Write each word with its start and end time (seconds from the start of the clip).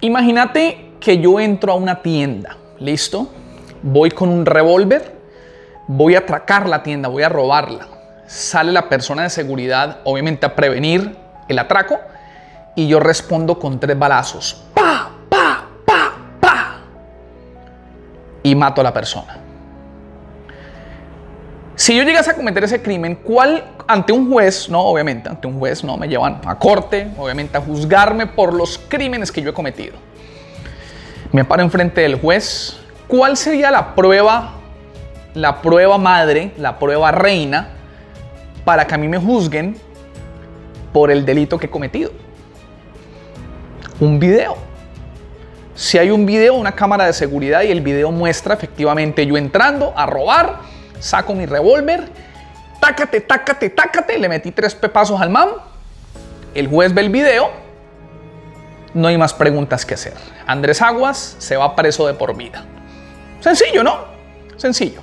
Imagínate 0.00 0.92
que 1.00 1.18
yo 1.18 1.40
entro 1.40 1.72
a 1.72 1.74
una 1.74 2.02
tienda, 2.02 2.56
¿listo? 2.78 3.32
Voy 3.82 4.12
con 4.12 4.28
un 4.28 4.46
revólver, 4.46 5.18
voy 5.88 6.14
a 6.14 6.20
atracar 6.20 6.68
la 6.68 6.84
tienda, 6.84 7.08
voy 7.08 7.24
a 7.24 7.28
robarla. 7.28 7.88
Sale 8.26 8.70
la 8.70 8.88
persona 8.88 9.24
de 9.24 9.30
seguridad, 9.30 9.98
obviamente 10.04 10.46
a 10.46 10.54
prevenir 10.54 11.16
el 11.48 11.58
atraco, 11.58 11.98
y 12.76 12.86
yo 12.86 13.00
respondo 13.00 13.58
con 13.58 13.80
tres 13.80 13.98
balazos. 13.98 14.66
¡Pa! 14.72 15.10
¡Pa! 15.28 15.66
¡Pa! 15.84 16.12
¡Pa! 16.40 16.76
Y 18.44 18.54
mato 18.54 18.80
a 18.80 18.84
la 18.84 18.94
persona. 18.94 19.47
Si 21.78 21.96
yo 21.96 22.02
llegase 22.02 22.32
a 22.32 22.34
cometer 22.34 22.64
ese 22.64 22.82
crimen, 22.82 23.14
¿cuál 23.14 23.62
ante 23.86 24.12
un 24.12 24.28
juez, 24.28 24.68
no, 24.68 24.80
obviamente, 24.80 25.28
ante 25.28 25.46
un 25.46 25.60
juez, 25.60 25.84
no, 25.84 25.96
me 25.96 26.08
llevan 26.08 26.40
a 26.44 26.58
corte, 26.58 27.06
obviamente 27.16 27.56
a 27.56 27.60
juzgarme 27.60 28.26
por 28.26 28.52
los 28.52 28.78
crímenes 28.88 29.30
que 29.30 29.40
yo 29.40 29.50
he 29.50 29.52
cometido? 29.52 29.94
Me 31.30 31.44
paro 31.44 31.62
enfrente 31.62 32.00
del 32.00 32.16
juez, 32.16 32.80
¿cuál 33.06 33.36
sería 33.36 33.70
la 33.70 33.94
prueba, 33.94 34.54
la 35.34 35.62
prueba 35.62 35.98
madre, 35.98 36.50
la 36.58 36.80
prueba 36.80 37.12
reina 37.12 37.68
para 38.64 38.84
que 38.84 38.96
a 38.96 38.98
mí 38.98 39.06
me 39.06 39.18
juzguen 39.18 39.76
por 40.92 41.12
el 41.12 41.24
delito 41.24 41.60
que 41.60 41.66
he 41.66 41.70
cometido? 41.70 42.10
Un 44.00 44.18
video. 44.18 44.56
Si 45.76 45.96
hay 45.96 46.10
un 46.10 46.26
video, 46.26 46.54
una 46.54 46.72
cámara 46.72 47.06
de 47.06 47.12
seguridad 47.12 47.62
y 47.62 47.70
el 47.70 47.82
video 47.82 48.10
muestra 48.10 48.54
efectivamente 48.54 49.24
yo 49.24 49.36
entrando 49.36 49.92
a 49.94 50.06
robar, 50.06 50.77
saco 51.00 51.34
mi 51.34 51.46
revólver, 51.46 52.08
tácate, 52.80 53.20
tácate, 53.20 53.70
tácate, 53.70 54.18
le 54.18 54.28
metí 54.28 54.52
tres 54.52 54.74
pepazos 54.74 55.20
al 55.20 55.30
mam, 55.30 55.50
el 56.54 56.68
juez 56.68 56.92
ve 56.94 57.02
el 57.02 57.10
video, 57.10 57.50
no 58.94 59.08
hay 59.08 59.18
más 59.18 59.34
preguntas 59.34 59.84
que 59.84 59.94
hacer. 59.94 60.14
Andrés 60.46 60.82
Aguas 60.82 61.36
se 61.38 61.56
va 61.56 61.76
preso 61.76 62.06
de 62.06 62.14
por 62.14 62.36
vida. 62.36 62.64
Sencillo, 63.40 63.82
¿no? 63.84 64.04
Sencillo. 64.56 65.00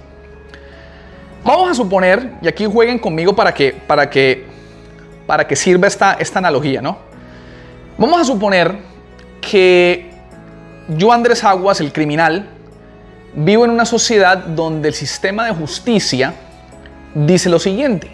Vamos 1.43 1.69
a 1.69 1.73
suponer, 1.75 2.33
y 2.41 2.47
aquí 2.47 2.65
jueguen 2.65 2.97
conmigo 2.97 3.35
para 3.35 3.53
que, 3.53 3.71
para 3.71 4.09
que, 4.09 4.45
para 5.27 5.47
que 5.47 5.55
sirva 5.55 5.87
esta, 5.87 6.13
esta 6.13 6.39
analogía, 6.39 6.81
¿no? 6.81 6.97
Vamos 7.97 8.19
a 8.19 8.25
suponer 8.25 8.75
que 9.41 10.09
yo, 10.89 11.11
Andrés 11.11 11.43
Aguas, 11.43 11.79
el 11.81 11.93
criminal, 11.93 12.49
Vivo 13.37 13.65
en 13.65 13.71
una 13.71 13.83
sociedad 13.83 14.37
donde 14.37 14.87
el 14.87 14.93
sistema 14.93 15.45
de 15.45 15.53
justicia 15.53 16.33
dice 17.13 17.49
lo 17.49 17.59
siguiente. 17.59 18.09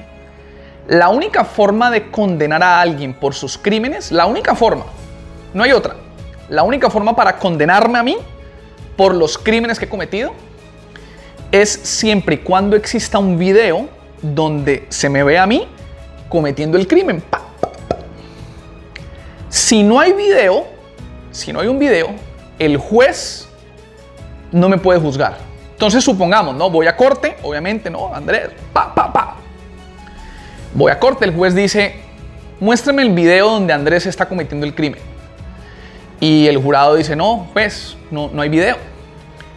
La 0.88 1.10
única 1.10 1.46
forma 1.46 1.92
de 1.92 2.10
condenar 2.10 2.64
a 2.64 2.82
alguien 2.82 3.14
por 3.14 3.36
sus 3.36 3.56
crímenes, 3.56 4.12
la 4.12 4.26
única 4.26 4.56
forma, 4.56 4.86
no 5.54 5.64
hay 5.64 5.74
otra, 5.74 5.96
la 6.50 6.64
única 6.64 6.90
forma 6.90 7.16
para 7.16 7.38
condenarme 7.38 8.00
a 8.00 8.04
mí 8.04 8.18
por 8.98 9.14
los 9.14 9.38
crímenes 9.38 9.78
que 9.78 9.86
he 9.86 9.90
cometido 9.90 10.34
es 11.52 11.70
siempre 11.70 12.36
y 12.36 12.38
cuando 12.40 12.76
exista 12.76 13.20
un 13.20 13.38
video 13.38 13.90
donde 14.24 14.88
se 14.90 15.08
me 15.08 15.24
ve 15.24 15.38
a 15.38 15.46
mí 15.46 15.68
cometiendo 16.30 16.80
el 16.80 16.88
crimen. 16.88 17.24
Si 19.50 19.84
no 19.84 20.00
hay 20.00 20.14
video, 20.14 20.66
si 21.30 21.54
no 21.54 21.60
hay 21.60 21.68
un 21.68 21.78
video, 21.78 22.08
el 22.58 22.78
juez 22.78 23.48
no 24.52 24.70
me 24.70 24.78
puede 24.78 25.00
juzgar. 25.00 25.38
Entonces 25.74 26.04
supongamos, 26.04 26.56
¿no? 26.56 26.70
Voy 26.70 26.88
a 26.88 26.96
corte, 26.96 27.38
obviamente, 27.42 27.90
¿no? 27.90 28.14
Andrés, 28.14 28.50
pa, 28.72 28.94
pa, 28.94 29.12
pa. 29.12 29.36
Voy 30.74 30.92
a 30.92 31.00
corte, 31.00 31.26
el 31.26 31.34
juez 31.34 31.56
dice, 31.56 31.96
muéstrame 32.60 33.02
el 33.02 33.10
video 33.12 33.50
donde 33.50 33.74
Andrés 33.74 34.06
está 34.06 34.28
cometiendo 34.28 34.66
el 34.66 34.76
crimen. 34.76 35.00
Y 36.20 36.48
el 36.48 36.58
jurado 36.58 36.96
dice, 36.96 37.16
no, 37.16 37.50
pues, 37.54 37.98
no, 38.12 38.30
no 38.32 38.42
hay 38.42 38.50
video. 38.50 38.78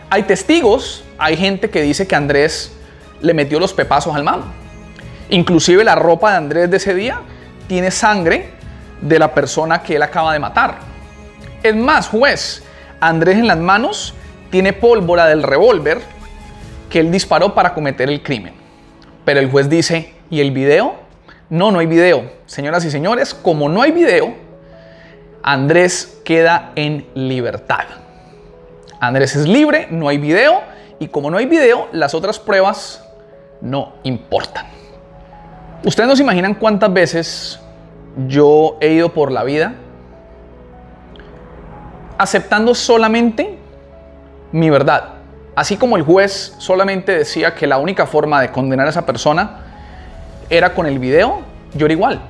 Hay 0.09 0.23
testigos, 0.23 1.05
hay 1.19 1.37
gente 1.37 1.69
que 1.69 1.83
dice 1.83 2.07
que 2.07 2.17
Andrés 2.17 2.73
le 3.21 3.35
metió 3.35 3.61
los 3.61 3.75
pepazos 3.75 4.15
al 4.15 4.25
mam. 4.25 4.43
Inclusive 5.29 5.85
la 5.85 5.95
ropa 5.95 6.31
de 6.31 6.37
Andrés 6.39 6.71
de 6.71 6.79
ese 6.79 6.95
día 6.95 7.21
tiene 7.67 7.91
sangre 7.91 8.51
de 9.01 9.19
la 9.19 9.35
persona 9.35 9.83
que 9.83 9.97
él 9.97 10.03
acaba 10.03 10.33
de 10.33 10.39
matar. 10.39 10.79
Es 11.63 11.75
más, 11.75 12.09
juez, 12.09 12.63
Andrés 13.01 13.37
en 13.37 13.47
las 13.47 13.59
manos 13.59 14.15
tiene 14.55 14.73
pólvora 14.73 15.27
del 15.27 15.43
revólver 15.43 16.01
que 16.89 17.01
él 17.01 17.11
disparó 17.11 17.57
para 17.57 17.75
cometer 17.75 18.09
el 18.09 18.23
crimen. 18.23 18.55
Pero 19.25 19.41
el 19.41 19.51
juez 19.51 19.69
dice, 19.69 20.15
¿y 20.31 20.41
el 20.41 20.53
video? 20.53 20.95
No, 21.51 21.73
no 21.73 21.81
hay 21.81 21.87
video. 21.87 22.31
Señoras 22.47 22.85
y 22.85 22.91
señores, 22.93 23.35
como 23.35 23.69
no 23.69 23.83
hay 23.83 23.91
video, 23.91 24.33
Andrés 25.43 26.21
queda 26.25 26.71
en 26.77 27.05
libertad. 27.17 27.83
Andrés 29.01 29.35
es 29.35 29.49
libre, 29.49 29.89
no 29.91 30.09
hay 30.09 30.19
video, 30.19 30.61
y 31.01 31.09
como 31.09 31.33
no 31.33 31.39
hay 31.39 31.47
video, 31.47 31.89
las 31.91 32.15
otras 32.15 32.39
pruebas 32.39 33.05
no 33.61 33.95
importan. 34.05 34.67
Ustedes 35.85 36.09
no 36.09 36.15
se 36.15 36.23
imaginan 36.23 36.55
cuántas 36.55 36.93
veces 36.93 37.59
yo 38.29 38.79
he 38.81 38.93
ido 38.93 39.13
por 39.13 39.33
la 39.33 39.43
vida 39.43 39.75
aceptando 42.19 42.77
solamente 42.77 43.64
mi 44.55 44.71
verdad. 44.71 45.15
Así 45.57 45.77
como 45.77 45.97
el 45.97 46.05
juez 46.05 46.55
solamente 46.59 47.11
decía 47.19 47.57
que 47.57 47.67
la 47.67 47.79
única 47.79 48.07
forma 48.07 48.41
de 48.41 48.53
condenar 48.53 48.87
a 48.87 48.91
esa 48.91 49.05
persona 49.05 49.59
era 50.49 50.75
con 50.75 50.87
el 50.87 51.01
video, 51.01 51.43
yo 51.75 51.87
era 51.87 51.93
igual. 51.93 52.21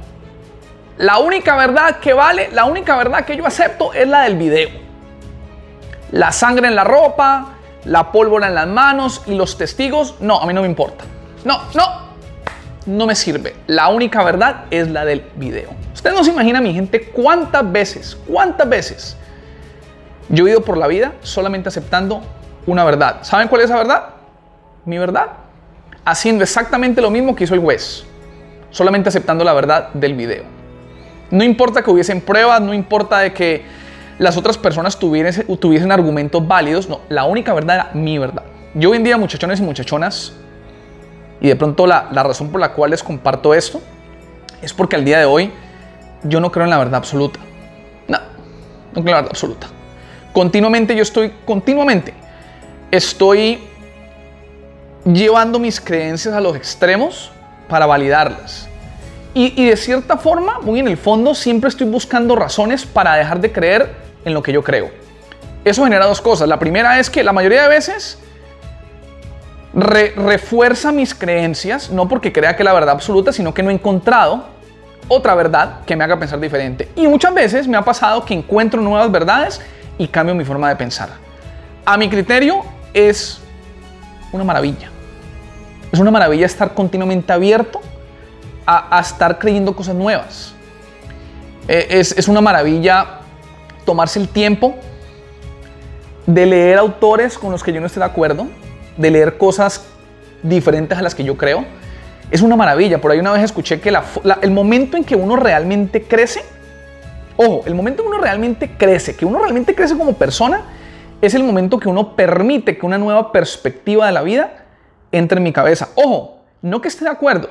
La 0.96 1.18
única 1.18 1.54
verdad 1.54 1.98
que 1.98 2.14
vale, 2.14 2.48
la 2.50 2.64
única 2.64 2.96
verdad 2.96 3.26
que 3.26 3.36
yo 3.36 3.46
acepto 3.46 3.92
es 3.92 4.08
la 4.08 4.22
del 4.22 4.38
video. 4.38 4.70
La 6.12 6.32
sangre 6.32 6.66
en 6.66 6.74
la 6.74 6.84
ropa, 6.84 7.56
la 7.84 8.10
pólvora 8.10 8.48
en 8.48 8.54
las 8.54 8.68
manos 8.68 9.22
y 9.26 9.34
los 9.34 9.58
testigos, 9.58 10.14
no, 10.20 10.40
a 10.40 10.46
mí 10.46 10.54
no 10.54 10.62
me 10.62 10.68
importa. 10.68 11.04
No, 11.44 11.60
no, 11.74 11.84
no 12.86 13.06
me 13.06 13.14
sirve. 13.14 13.54
La 13.66 13.88
única 13.88 14.24
verdad 14.24 14.64
es 14.70 14.88
la 14.88 15.04
del 15.04 15.26
video. 15.36 15.68
Ustedes 15.92 16.16
no 16.16 16.24
se 16.24 16.30
imaginan, 16.30 16.62
mi 16.62 16.72
gente, 16.72 17.02
cuántas 17.02 17.70
veces, 17.70 18.16
cuántas 18.26 18.66
veces 18.66 19.16
yo 20.28 20.46
he 20.46 20.50
ido 20.50 20.62
por 20.62 20.76
la 20.76 20.86
vida 20.86 21.12
solamente 21.22 21.68
aceptando 21.68 22.22
una 22.66 22.84
verdad. 22.84 23.18
¿Saben 23.22 23.48
cuál 23.48 23.62
es 23.62 23.66
esa 23.66 23.76
verdad? 23.76 24.04
Mi 24.84 24.98
verdad. 24.98 25.26
Haciendo 26.04 26.44
exactamente 26.44 27.00
lo 27.00 27.10
mismo 27.10 27.34
que 27.34 27.44
hizo 27.44 27.54
el 27.54 27.60
juez. 27.60 28.04
Solamente 28.70 29.08
aceptando 29.08 29.44
la 29.44 29.52
verdad 29.52 29.90
del 29.94 30.14
video. 30.14 30.44
No 31.30 31.44
importa 31.44 31.82
que 31.82 31.90
hubiesen 31.90 32.20
pruebas, 32.20 32.60
no 32.60 32.74
importa 32.74 33.18
de 33.18 33.32
que 33.32 33.64
las 34.18 34.36
otras 34.36 34.58
personas 34.58 34.98
tuviesen, 34.98 35.46
tuviesen 35.56 35.92
argumentos 35.92 36.46
válidos. 36.46 36.88
No, 36.88 37.00
la 37.08 37.24
única 37.24 37.52
verdad 37.54 37.76
era 37.76 37.90
mi 37.94 38.18
verdad. 38.18 38.44
Yo 38.74 38.90
hoy 38.90 38.96
en 38.96 39.04
día, 39.04 39.16
muchachones 39.16 39.60
y 39.60 39.62
muchachonas, 39.62 40.32
y 41.40 41.48
de 41.48 41.56
pronto 41.56 41.86
la, 41.86 42.08
la 42.12 42.22
razón 42.22 42.50
por 42.50 42.60
la 42.60 42.72
cual 42.72 42.90
les 42.90 43.02
comparto 43.02 43.54
esto, 43.54 43.80
es 44.62 44.72
porque 44.72 44.96
al 44.96 45.04
día 45.04 45.18
de 45.18 45.24
hoy 45.24 45.52
yo 46.22 46.40
no 46.40 46.50
creo 46.50 46.64
en 46.64 46.70
la 46.70 46.78
verdad 46.78 46.96
absoluta. 46.96 47.38
No, 48.08 48.18
no 48.18 48.92
creo 48.92 49.02
en 49.02 49.06
la 49.06 49.16
verdad 49.16 49.30
absoluta. 49.30 49.66
Continuamente 50.34 50.96
yo 50.96 51.02
estoy, 51.02 51.32
continuamente, 51.44 52.12
estoy 52.90 53.60
llevando 55.04 55.60
mis 55.60 55.80
creencias 55.80 56.34
a 56.34 56.40
los 56.40 56.56
extremos 56.56 57.30
para 57.68 57.86
validarlas. 57.86 58.68
Y, 59.32 59.64
de 59.64 59.76
cierta 59.76 60.16
forma, 60.16 60.58
muy 60.58 60.80
en 60.80 60.88
el 60.88 60.96
fondo, 60.96 61.36
siempre 61.36 61.68
estoy 61.68 61.86
buscando 61.86 62.34
razones 62.34 62.84
para 62.84 63.14
dejar 63.14 63.40
de 63.40 63.52
creer 63.52 63.94
en 64.24 64.34
lo 64.34 64.42
que 64.42 64.52
yo 64.52 64.64
creo. 64.64 64.90
Eso 65.64 65.84
genera 65.84 66.06
dos 66.06 66.20
cosas. 66.20 66.48
La 66.48 66.58
primera 66.58 66.98
es 66.98 67.10
que 67.10 67.22
la 67.22 67.32
mayoría 67.32 67.62
de 67.62 67.68
veces 67.68 68.18
refuerza 69.72 70.90
mis 70.90 71.14
creencias, 71.14 71.90
no 71.90 72.08
porque 72.08 72.32
crea 72.32 72.56
que 72.56 72.64
la 72.64 72.72
verdad 72.72 72.90
absoluta, 72.90 73.32
sino 73.32 73.54
que 73.54 73.62
no 73.62 73.70
he 73.70 73.74
encontrado 73.74 74.46
otra 75.06 75.36
verdad 75.36 75.84
que 75.84 75.94
me 75.94 76.02
haga 76.02 76.18
pensar 76.18 76.40
diferente. 76.40 76.88
Y 76.96 77.06
muchas 77.06 77.34
veces 77.34 77.68
me 77.68 77.76
ha 77.76 77.82
pasado 77.82 78.24
que 78.24 78.34
encuentro 78.34 78.80
nuevas 78.80 79.12
verdades 79.12 79.60
y 79.98 80.08
cambio 80.08 80.34
mi 80.34 80.44
forma 80.44 80.68
de 80.68 80.76
pensar. 80.76 81.10
A 81.84 81.96
mi 81.96 82.08
criterio 82.08 82.64
es 82.92 83.40
una 84.32 84.44
maravilla. 84.44 84.90
Es 85.92 85.98
una 85.98 86.10
maravilla 86.10 86.46
estar 86.46 86.74
continuamente 86.74 87.32
abierto 87.32 87.80
a, 88.66 88.98
estar 89.00 89.38
creyendo 89.38 89.76
cosas 89.76 89.94
nuevas. 89.94 90.54
Eh, 91.68 91.86
es, 91.90 92.16
es 92.16 92.28
una 92.28 92.40
maravilla 92.40 93.20
tomarse 93.84 94.18
el 94.18 94.28
tiempo 94.28 94.74
de 96.26 96.46
leer 96.46 96.78
autores 96.78 97.38
con 97.38 97.52
los 97.52 97.62
que 97.62 97.72
yo 97.72 97.80
no 97.80 97.86
esté 97.86 98.00
de 98.00 98.06
acuerdo, 98.06 98.46
de 98.96 99.10
leer 99.10 99.36
cosas 99.36 99.84
diferentes 100.42 100.96
a 100.98 101.02
las 101.02 101.14
que 101.14 101.24
yo 101.24 101.36
creo. 101.36 101.64
Es 102.30 102.42
una 102.42 102.56
maravilla. 102.56 103.00
Por 103.00 103.10
ahí 103.10 103.18
una 103.18 103.32
vez 103.32 103.42
escuché 103.42 103.80
que 103.80 103.92
el 104.42 104.50
momento 104.50 104.96
en 104.96 105.04
que 105.04 105.16
uno 105.16 105.36
realmente 105.36 106.02
crece 106.02 106.42
Ojo, 107.36 107.62
el 107.66 107.74
momento 107.74 108.02
que 108.02 108.08
uno 108.08 108.18
realmente 108.18 108.76
crece, 108.76 109.16
que 109.16 109.24
uno 109.24 109.38
realmente 109.38 109.74
crece 109.74 109.96
como 109.96 110.14
persona, 110.14 110.62
es 111.20 111.34
el 111.34 111.42
momento 111.42 111.78
que 111.78 111.88
uno 111.88 112.14
permite 112.16 112.76
que 112.78 112.86
una 112.86 112.98
nueva 112.98 113.32
perspectiva 113.32 114.06
de 114.06 114.12
la 114.12 114.22
vida 114.22 114.66
entre 115.10 115.38
en 115.38 115.44
mi 115.44 115.52
cabeza. 115.52 115.88
Ojo, 115.94 116.44
no 116.62 116.80
que 116.80 116.88
esté 116.88 117.04
de 117.04 117.10
acuerdo, 117.10 117.48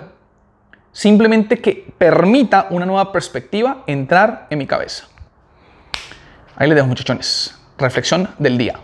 simplemente 0.91 1.59
que 1.59 1.93
permita 1.97 2.67
una 2.69 2.85
nueva 2.85 3.11
perspectiva 3.11 3.83
entrar 3.87 4.47
en 4.49 4.59
mi 4.59 4.67
cabeza. 4.67 5.07
Ahí 6.55 6.67
les 6.67 6.75
dejo 6.75 6.87
muchachones. 6.87 7.57
Reflexión 7.77 8.29
del 8.37 8.57
día. 8.57 8.79